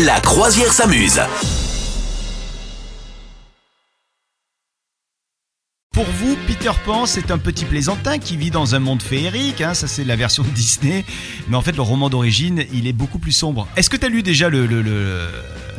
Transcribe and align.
La 0.00 0.18
croisière 0.20 0.72
s'amuse. 0.72 1.20
Pour 5.92 6.04
vous, 6.04 6.34
Peter 6.46 6.70
Pan, 6.86 7.04
c'est 7.04 7.30
un 7.30 7.36
petit 7.36 7.66
plaisantin 7.66 8.18
qui 8.18 8.38
vit 8.38 8.50
dans 8.50 8.74
un 8.74 8.78
monde 8.78 9.02
féerique, 9.02 9.60
hein, 9.60 9.74
ça 9.74 9.86
c'est 9.86 10.04
la 10.04 10.16
version 10.16 10.44
de 10.44 10.48
Disney, 10.48 11.04
mais 11.48 11.56
en 11.56 11.60
fait 11.60 11.76
le 11.76 11.82
roman 11.82 12.08
d'origine, 12.08 12.64
il 12.72 12.86
est 12.86 12.94
beaucoup 12.94 13.18
plus 13.18 13.32
sombre. 13.32 13.68
Est-ce 13.76 13.90
que 13.90 13.98
tu 13.98 14.06
as 14.06 14.08
lu 14.08 14.22
déjà 14.22 14.48
le, 14.48 14.66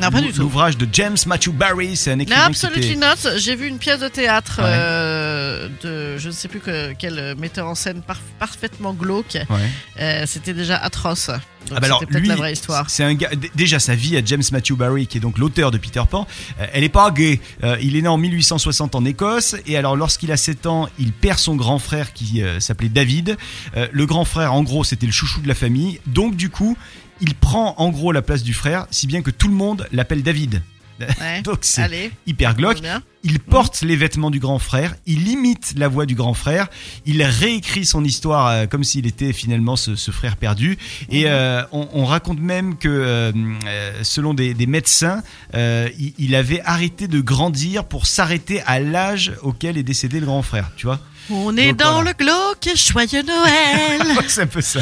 Non, 0.01 0.09
pas 0.09 0.21
du 0.21 0.31
tout. 0.31 0.41
l'ouvrage 0.41 0.77
de 0.77 0.87
James 0.91 1.17
Matthew 1.27 1.49
Barry 1.51 1.95
C'est 1.95 2.11
un 2.11 2.15
Non, 2.15 2.21
écrivain 2.23 2.41
absolutely 2.45 2.91
était- 2.91 2.95
not. 2.95 3.37
J'ai 3.37 3.55
vu 3.55 3.67
une 3.67 3.77
pièce 3.77 3.99
de 3.99 4.07
théâtre 4.07 4.57
Ouais. 4.59 4.65
euh, 4.67 5.69
de 5.83 6.17
je 6.17 6.27
ne 6.27 6.33
sais 6.33 6.47
plus 6.47 6.59
que- 6.59 6.93
quel 6.93 7.35
metteur 7.37 7.67
en 7.67 7.75
scène 7.75 8.01
par- 8.01 8.19
parfaitement 8.39 8.93
glauque. 8.93 9.37
Ouais. 9.49 9.69
Euh, 9.99 10.23
C'était 10.27 10.53
déjà 10.53 10.77
atroce. 10.77 11.27
Donc 11.69 11.77
Ah 11.77 11.79
bah 11.79 11.85
alors, 11.85 12.03
lui, 12.09 12.27
la 12.27 12.35
vraie 12.35 12.51
histoire. 12.51 12.89
C'est 12.89 13.03
un 13.05 13.13
gars. 13.13 13.29
Déjà, 13.55 13.79
sa 13.79 13.95
vie 13.95 14.17
à 14.17 14.21
James 14.25 14.43
Matthew 14.51 14.73
Barry, 14.73 15.07
qui 15.07 15.17
est 15.17 15.21
donc 15.21 15.37
l'auteur 15.37 15.71
de 15.71 15.77
Peter 15.77 16.01
Pan, 16.09 16.27
euh, 16.59 16.65
elle 16.73 16.83
est 16.83 16.89
pas 16.89 17.09
gay. 17.11 17.39
Euh, 17.63 17.77
il 17.81 17.95
est 17.95 18.01
né 18.01 18.07
en 18.09 18.17
1860 18.17 18.95
en 18.95 19.05
Écosse, 19.05 19.55
et 19.65 19.77
alors 19.77 19.95
lorsqu'il 19.95 20.31
a 20.33 20.37
7 20.37 20.65
ans, 20.65 20.89
il 20.99 21.13
perd 21.13 21.39
son 21.39 21.55
grand 21.55 21.79
frère 21.79 22.11
qui 22.11 22.41
euh, 22.41 22.59
s'appelait 22.59 22.89
David. 22.89 23.37
Euh, 23.77 23.87
le 23.93 24.05
grand 24.05 24.25
frère, 24.25 24.53
en 24.53 24.63
gros, 24.63 24.83
c'était 24.83 25.05
le 25.05 25.13
chouchou 25.13 25.39
de 25.39 25.47
la 25.47 25.55
famille. 25.55 26.01
Donc, 26.05 26.35
du 26.35 26.49
coup, 26.49 26.77
il 27.23 27.35
prend 27.35 27.73
en 27.77 27.89
gros 27.89 28.11
la 28.11 28.21
place 28.21 28.43
du 28.43 28.53
frère, 28.53 28.85
si 28.91 29.07
bien 29.07 29.21
que 29.21 29.31
tout 29.31 29.47
le 29.47 29.53
monde 29.53 29.87
l'appelle 29.93 30.23
David. 30.23 30.61
Ouais. 30.99 31.41
Donc, 31.43 31.59
c'est 31.61 32.11
hyper 32.27 32.53
glauque. 32.53 32.81
Il 33.25 33.39
porte 33.39 33.81
les 33.81 33.95
vêtements 33.95 34.31
du 34.31 34.39
grand 34.39 34.59
frère, 34.59 34.95
il 35.05 35.27
imite 35.29 35.73
la 35.77 35.87
voix 35.87 36.05
du 36.05 36.13
grand 36.15 36.33
frère, 36.33 36.67
il 37.05 37.23
réécrit 37.23 37.85
son 37.85 38.03
histoire 38.03 38.47
euh, 38.47 38.65
comme 38.65 38.83
s'il 38.83 39.07
était 39.07 39.31
finalement 39.31 39.75
ce, 39.75 39.95
ce 39.95 40.11
frère 40.11 40.35
perdu. 40.35 40.77
Et 41.09 41.23
euh, 41.27 41.63
on, 41.71 41.87
on 41.93 42.05
raconte 42.05 42.39
même 42.39 42.77
que, 42.77 42.89
euh, 42.89 43.31
selon 44.03 44.33
des, 44.33 44.53
des 44.53 44.67
médecins, 44.67 45.23
il, 45.53 46.13
il 46.17 46.35
avait 46.35 46.61
arrêté 46.65 47.07
de 47.07 47.21
grandir 47.21 47.85
pour 47.85 48.07
s'arrêter 48.07 48.61
à 48.65 48.79
l'âge 48.79 49.33
auquel 49.41 49.77
est 49.77 49.83
décédé 49.83 50.19
le 50.19 50.25
grand 50.25 50.41
frère. 50.41 50.71
Tu 50.75 50.85
vois 50.85 50.99
On 51.29 51.55
est 51.55 51.69
Donc, 51.69 51.77
dans 51.77 51.93
voilà. 52.01 52.11
le 52.11 52.25
glauque, 52.25 52.75
joyeux 52.75 53.23
Noël. 53.23 54.17
c'est 54.27 54.41
un 54.41 54.47
peu 54.47 54.61
ça. 54.61 54.81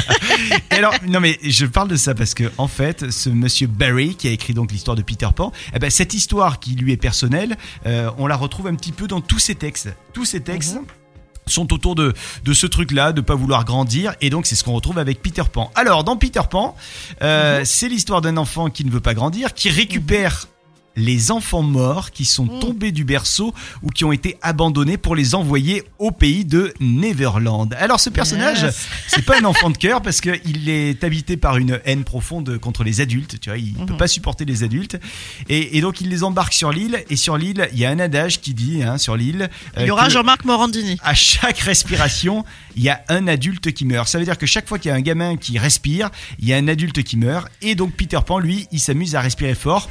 Et 0.70 0.74
alors, 0.74 0.94
non 1.06 1.20
mais 1.20 1.38
je 1.44 1.66
parle 1.66 1.88
de 1.88 1.96
ça 1.96 2.14
parce 2.14 2.34
que 2.34 2.50
en 2.58 2.68
fait, 2.68 3.10
ce 3.10 3.28
monsieur 3.28 3.66
Barry 3.68 4.16
qui 4.16 4.26
a 4.28 4.30
écrit 4.32 4.54
donc 4.54 4.72
l'histoire 4.72 4.96
de 4.96 5.02
Peter 5.02 5.28
Pan, 5.34 5.52
eh 5.74 5.78
ben, 5.78 5.90
cette 5.90 6.14
histoire 6.14 6.58
qui 6.58 6.74
lui 6.74 6.92
est 6.92 6.96
personnelle, 6.96 7.56
euh, 7.86 8.10
on 8.18 8.26
la 8.32 8.38
retrouve 8.38 8.66
un 8.66 8.74
petit 8.74 8.92
peu 8.92 9.06
dans 9.06 9.20
tous 9.20 9.38
ses 9.38 9.54
textes. 9.54 9.90
Tous 10.14 10.24
ses 10.24 10.40
textes. 10.40 10.78
sont 11.46 11.70
autour 11.74 11.94
de, 11.94 12.14
de 12.44 12.52
ce 12.54 12.66
truc-là, 12.66 13.12
de 13.12 13.20
pas 13.20 13.34
vouloir 13.34 13.66
grandir, 13.66 14.14
et 14.22 14.30
donc 14.30 14.46
c'est 14.46 14.54
ce 14.54 14.64
qu'on 14.64 14.72
retrouve 14.72 14.98
avec 14.98 15.20
Peter 15.20 15.42
Pan. 15.52 15.70
Alors, 15.74 16.02
dans 16.02 16.16
Peter 16.16 16.40
Pan, 16.48 16.74
euh, 17.20 17.60
c'est 17.66 17.88
l'histoire 17.88 18.22
d'un 18.22 18.38
enfant 18.38 18.70
qui 18.70 18.86
ne 18.86 18.90
veut 18.90 19.00
pas 19.00 19.12
grandir, 19.12 19.52
qui 19.52 19.68
récupère 19.68 20.46
les 20.96 21.30
enfants 21.30 21.62
morts 21.62 22.10
qui 22.10 22.24
sont 22.24 22.44
Mm. 22.46 22.58
tombés 22.60 22.92
du 22.92 23.04
berceau 23.04 23.54
ou 23.82 23.88
qui 23.90 24.04
ont 24.04 24.12
été 24.12 24.36
abandonnés 24.42 24.96
pour 24.98 25.16
les 25.16 25.34
envoyer 25.34 25.84
au 25.98 26.10
pays 26.10 26.44
de 26.44 26.74
Neverland. 26.80 27.74
Alors 27.78 28.00
ce 28.00 28.10
personnage, 28.10 28.62
Yes. 28.62 28.86
c'est 29.08 29.24
pas 29.24 29.38
un 29.40 29.44
enfant 29.44 29.70
de 29.70 29.76
cœur 29.78 30.02
parce 30.02 30.20
qu'il 30.20 30.68
est 30.68 31.02
habité 31.04 31.36
par 31.36 31.56
une 31.56 31.80
haine 31.84 32.04
profonde 32.04 32.58
contre 32.58 32.84
les 32.84 33.00
adultes. 33.00 33.38
Tu 33.40 33.48
vois, 33.50 33.58
il 33.58 33.74
peut 33.74 33.92
Mhm. 33.92 33.96
pas 33.98 34.08
supporter 34.08 34.44
les 34.44 34.62
adultes 34.64 34.98
et, 35.48 35.76
et 35.78 35.80
donc 35.80 36.00
il 36.00 36.08
les 36.08 36.22
embarque 36.24 36.52
sur 36.52 36.72
l'île. 36.72 37.02
Et 37.10 37.16
sur 37.16 37.36
l'île, 37.36 37.68
il 37.72 37.78
y 37.78 37.84
a 37.86 37.90
un 37.90 37.98
adage 37.98 38.40
qui 38.40 38.54
dit 38.54 38.82
hein, 38.82 38.98
sur 38.98 39.16
l'île. 39.16 39.48
Il 39.76 39.82
y 39.86 39.90
euh, 39.90 39.92
aura 39.92 40.08
Jean-Marc 40.08 40.44
Morandini. 40.44 40.98
à 41.02 41.14
chaque 41.14 41.58
respiration, 41.60 42.44
il 42.76 42.82
y 42.82 42.88
a 42.90 43.02
un 43.08 43.26
adulte 43.28 43.72
qui 43.72 43.84
meurt. 43.84 44.08
Ça 44.08 44.18
veut 44.18 44.24
dire 44.24 44.38
que 44.38 44.46
chaque 44.46 44.68
fois 44.68 44.78
qu'il 44.78 44.88
y 44.90 44.92
a 44.92 44.96
un 44.96 45.00
gamin 45.00 45.36
qui 45.36 45.58
respire, 45.58 46.10
il 46.38 46.48
y 46.48 46.52
a 46.52 46.56
un 46.56 46.68
adulte 46.68 47.02
qui 47.02 47.16
meurt. 47.16 47.48
Et 47.62 47.74
donc 47.74 47.92
Peter 47.94 48.18
Pan, 48.26 48.38
lui, 48.38 48.66
il 48.72 48.80
s'amuse 48.80 49.14
à 49.14 49.20
respirer 49.20 49.54
fort 49.54 49.88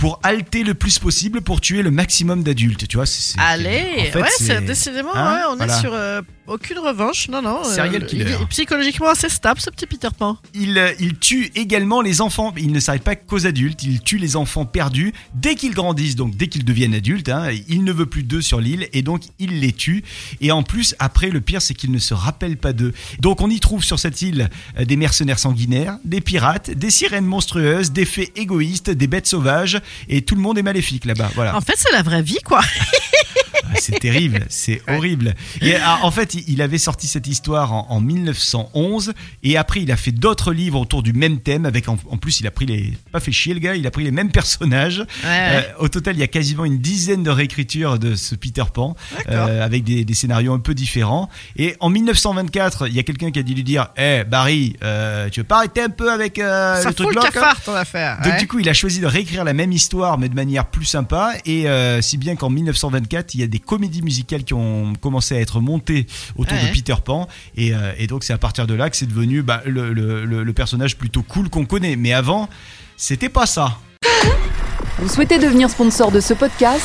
pour 0.00 0.18
halter 0.22 0.64
le 0.64 0.74
plus 0.74 0.98
possible 0.98 1.42
pour 1.42 1.60
tuer 1.60 1.82
le 1.82 1.90
maximum 1.90 2.42
d'adultes. 2.42 2.88
Tu 2.88 2.96
vois, 2.96 3.06
c'est- 3.06 3.38
Allez, 3.38 3.84
en 4.08 4.12
fait, 4.12 4.20
ouais, 4.22 4.28
c'est- 4.38 4.60
décidément, 4.62 5.14
Hein, 5.14 5.34
ouais, 5.34 5.40
on 5.50 5.56
voilà. 5.56 5.76
est 5.76 5.80
sur 5.80 5.92
euh, 5.94 6.22
aucune 6.46 6.78
revanche. 6.78 7.28
Non, 7.28 7.42
non. 7.42 7.60
euh, 7.64 7.74
Serial 7.74 8.06
killer. 8.06 8.24
Il 8.24 8.30
est 8.42 8.46
psychologiquement 8.48 9.10
assez 9.10 9.28
stable, 9.28 9.60
ce 9.60 9.68
petit 9.70 9.86
Peter 9.86 10.08
Pan. 10.18 10.38
Il, 10.54 10.78
euh, 10.78 10.92
il 10.98 11.18
tue 11.18 11.50
également 11.54 12.00
les 12.00 12.22
enfants. 12.22 12.52
Il 12.56 12.72
ne 12.72 12.80
s'arrête 12.80 13.02
pas 13.02 13.14
qu'aux 13.14 13.46
adultes. 13.46 13.82
Il 13.84 14.00
tue 14.00 14.16
les 14.18 14.36
enfants 14.36 14.64
perdus 14.64 15.12
dès 15.34 15.54
qu'ils 15.54 15.74
grandissent, 15.74 16.16
donc 16.16 16.34
dès 16.36 16.48
qu'ils 16.48 16.64
deviennent 16.64 16.94
adultes. 16.94 17.28
hein. 17.28 17.50
il 17.68 17.84
ne 17.84 17.92
veut 17.92 18.06
plus 18.06 18.22
d'eux 18.22 18.40
sur 18.40 18.58
l'île 18.60 18.88
et 18.94 19.02
donc 19.02 19.22
il 19.38 19.60
les 19.60 19.72
tue. 19.72 20.02
Et 20.40 20.50
en 20.50 20.62
plus, 20.62 20.94
après, 20.98 21.28
le 21.28 21.40
pire, 21.42 21.60
c'est 21.60 21.74
qu'il 21.74 21.92
ne 21.92 21.98
se 21.98 22.14
rappelle 22.14 22.56
pas 22.56 22.72
d'eux. 22.72 22.94
Donc 23.20 23.42
on 23.42 23.50
y 23.50 23.60
trouve 23.60 23.84
sur 23.84 23.98
cette 23.98 24.22
île 24.22 24.48
des 24.82 24.96
mercenaires 24.96 25.38
sanguinaires, 25.38 25.98
des 26.06 26.20
pirates, 26.22 26.70
des 26.70 26.90
sirènes 26.90 27.26
monstrueuses, 27.26 27.92
des 27.92 28.06
fées 28.06 28.32
égoïstes, 28.36 28.88
des 28.90 29.06
bêtes 29.06 29.26
sauvages 29.26 29.78
et 30.08 30.22
tout 30.22 30.34
le 30.34 30.40
monde 30.40 30.58
est 30.58 30.62
maléfique 30.62 31.04
là-bas. 31.04 31.30
Voilà. 31.34 31.56
En 31.56 31.60
fait, 31.60 31.74
c'est 31.76 31.92
la 31.92 32.02
vraie 32.02 32.22
vie, 32.22 32.38
quoi. 32.44 32.60
Ah, 33.72 33.78
C'est 33.80 33.98
terrible, 33.98 34.44
c'est 34.48 34.82
horrible. 34.88 35.34
Et 35.60 35.74
ah, 35.76 36.00
en 36.02 36.10
fait, 36.10 36.34
il- 36.34 36.60
avait 36.60 36.76
sorti 36.78 37.06
cette 37.06 37.26
histoire 37.26 37.72
en, 37.72 37.86
en 37.88 38.00
1911 38.00 39.12
et 39.42 39.56
après 39.56 39.80
il 39.80 39.90
a 39.90 39.96
fait 39.96 40.12
d'autres 40.12 40.52
livres 40.52 40.78
autour 40.80 41.02
du 41.02 41.12
même 41.14 41.40
thème 41.40 41.64
avec 41.64 41.88
en, 41.88 41.96
en 42.10 42.16
plus 42.18 42.40
il 42.40 42.46
a 42.46 42.50
pris 42.50 42.66
les 42.66 42.92
pas 43.12 43.20
fait 43.20 43.32
chier 43.32 43.54
le 43.54 43.60
gars, 43.60 43.74
il 43.76 43.86
a 43.86 43.90
pris 43.90 44.04
les 44.04 44.10
mêmes 44.10 44.30
personnages. 44.30 44.98
Ouais, 45.24 45.48
Euh, 45.50 45.62
au 45.78 45.88
total, 45.88 46.16
il 46.16 46.20
y 46.20 46.22
a 46.22 46.26
quasiment 46.26 46.64
une 46.66 46.78
dizaine 46.78 47.22
de 47.22 47.30
réécritures 47.30 47.98
de 47.98 48.14
ce 48.14 48.34
Peter 48.34 48.64
Pan 48.72 48.94
euh, 49.28 49.64
avec 49.64 49.84
des, 49.84 50.04
des 50.04 50.14
scénarios 50.14 50.52
un 50.52 50.58
peu 50.58 50.74
différents. 50.74 51.28
Et 51.56 51.76
en 51.80 51.88
1924, 51.88 52.88
il 52.88 52.94
y 52.94 52.98
a 52.98 53.02
quelqu'un 53.02 53.30
qui 53.30 53.38
a 53.38 53.42
dû 53.42 53.54
lui 53.54 53.64
dire 53.64 53.88
"Eh 53.96 54.24
Barry, 54.24 54.76
euh, 54.82 55.28
tu 55.30 55.40
veux 55.40 55.44
pas 55.44 55.58
arrêter 55.58 55.82
un 55.82 55.88
peu 55.88 56.12
avec 56.12 56.36
Ça 56.36 56.82
le 56.86 56.92
truc 56.94 57.14
le 57.14 57.20
hein? 57.20 57.30
cafard, 57.32 57.60
ton 57.62 57.74
affaire. 57.74 58.18
donc 58.22 58.34
ouais. 58.34 58.38
du 58.38 58.46
coup, 58.46 58.58
il 58.58 58.68
a 58.68 58.74
choisi 58.74 59.00
de 59.00 59.06
réécrire 59.06 59.44
la 59.44 59.54
même 59.54 59.72
histoire, 59.72 60.18
mais 60.18 60.28
de 60.28 60.34
manière 60.34 60.66
plus 60.66 60.84
sympa. 60.84 61.32
Et 61.46 61.64
si 62.02 62.18
bien 62.18 62.36
qu'en 62.36 62.50
1924, 62.50 63.34
il 63.34 63.40
y 63.40 63.44
a 63.44 63.46
des 63.46 63.59
comédies 63.60 64.02
musicales 64.02 64.44
qui 64.44 64.54
ont 64.54 64.92
commencé 65.00 65.36
à 65.36 65.40
être 65.40 65.60
montées 65.60 66.06
autour 66.36 66.56
Ouais. 66.58 66.68
de 66.68 66.72
Peter 66.72 66.94
Pan. 67.04 67.28
Et, 67.56 67.74
euh, 67.74 67.92
et 67.98 68.06
donc 68.06 68.24
c'est 68.24 68.32
à 68.32 68.38
partir 68.38 68.66
de 68.66 68.74
là 68.74 68.90
que 68.90 68.96
c'est 68.96 69.06
devenu 69.06 69.42
bah, 69.42 69.62
le, 69.66 69.92
le- 69.92 70.24
le- 70.24 70.42
le 70.42 70.52
personnage 70.52 70.96
plutôt 70.96 71.22
cool 71.22 71.48
qu'on 71.48 71.64
connaît. 71.66 71.96
Mais 71.96 72.12
avant, 72.12 72.48
c'était 72.96 73.28
pas 73.28 73.46
ça. 73.46 73.78
Vous 74.98 75.08
souhaitez 75.08 75.38
devenir 75.38 75.70
sponsor 75.70 76.10
de 76.12 76.20
ce 76.20 76.34
podcast? 76.34 76.84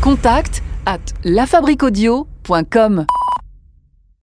Contact 0.00 0.62
à 0.84 0.98
lafabriquaudio.com. 1.24 3.06